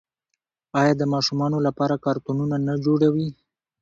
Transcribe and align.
آیا 0.79 0.93
د 0.97 1.03
ماشومانو 1.13 1.57
لپاره 1.67 2.01
کارتونونه 2.05 2.55
نه 2.67 2.73
جوړوي؟ 2.85 3.29